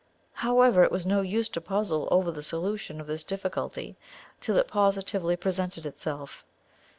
However, 0.33 0.81
it 0.83 0.89
was 0.91 1.05
no 1.05 1.21
use 1.21 1.47
to 1.49 1.61
puzzle 1.61 2.07
over 2.09 2.31
the 2.31 2.41
solution 2.41 2.99
of 2.99 3.05
this 3.05 3.23
difficulty 3.23 3.97
till 4.39 4.57
it 4.57 4.67
positively 4.67 5.35
presented 5.35 5.85
itself. 5.85 6.43